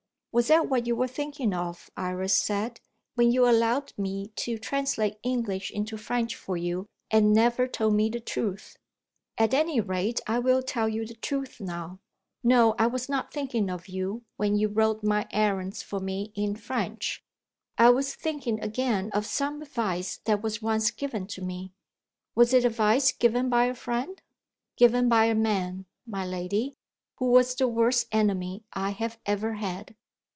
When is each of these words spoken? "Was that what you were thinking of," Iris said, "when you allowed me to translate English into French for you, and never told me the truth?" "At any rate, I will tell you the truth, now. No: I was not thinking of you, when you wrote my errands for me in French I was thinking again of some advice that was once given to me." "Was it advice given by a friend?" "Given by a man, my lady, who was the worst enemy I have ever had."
"Was 0.33 0.47
that 0.47 0.69
what 0.69 0.87
you 0.87 0.95
were 0.95 1.09
thinking 1.09 1.53
of," 1.53 1.91
Iris 1.97 2.33
said, 2.37 2.79
"when 3.15 3.33
you 3.33 3.45
allowed 3.49 3.91
me 3.97 4.29
to 4.37 4.57
translate 4.57 5.17
English 5.23 5.69
into 5.71 5.97
French 5.97 6.37
for 6.37 6.55
you, 6.55 6.85
and 7.11 7.33
never 7.33 7.67
told 7.67 7.95
me 7.95 8.09
the 8.09 8.21
truth?" 8.21 8.77
"At 9.37 9.53
any 9.53 9.81
rate, 9.81 10.21
I 10.27 10.39
will 10.39 10.63
tell 10.63 10.87
you 10.87 11.05
the 11.05 11.15
truth, 11.15 11.59
now. 11.59 11.99
No: 12.45 12.75
I 12.79 12.87
was 12.87 13.09
not 13.09 13.33
thinking 13.33 13.69
of 13.69 13.89
you, 13.89 14.23
when 14.37 14.55
you 14.55 14.69
wrote 14.69 15.03
my 15.03 15.27
errands 15.31 15.83
for 15.83 15.99
me 15.99 16.31
in 16.33 16.55
French 16.55 17.21
I 17.77 17.89
was 17.89 18.15
thinking 18.15 18.57
again 18.61 19.09
of 19.13 19.25
some 19.25 19.61
advice 19.61 20.21
that 20.23 20.41
was 20.41 20.61
once 20.61 20.91
given 20.91 21.27
to 21.27 21.41
me." 21.41 21.73
"Was 22.35 22.53
it 22.53 22.63
advice 22.63 23.11
given 23.11 23.49
by 23.49 23.65
a 23.65 23.75
friend?" 23.75 24.21
"Given 24.77 25.09
by 25.09 25.25
a 25.25 25.35
man, 25.35 25.87
my 26.07 26.25
lady, 26.25 26.77
who 27.17 27.25
was 27.31 27.53
the 27.53 27.67
worst 27.67 28.07
enemy 28.13 28.63
I 28.71 28.91
have 28.91 29.19
ever 29.25 29.55
had." 29.55 29.93